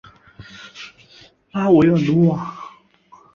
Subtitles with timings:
[1.51, 2.57] 拉韦尔努瓦。